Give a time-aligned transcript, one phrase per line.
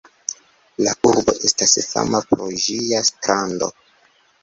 [0.85, 3.73] La urbo estas fama pro ĝia strando.